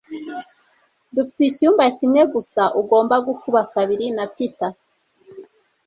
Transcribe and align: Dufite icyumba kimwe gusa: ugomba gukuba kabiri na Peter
Dufite 1.15 1.41
icyumba 1.49 1.83
kimwe 1.97 2.21
gusa: 2.33 2.61
ugomba 2.81 3.15
gukuba 3.27 3.61
kabiri 3.73 4.05
na 4.15 4.25
Peter 4.35 4.71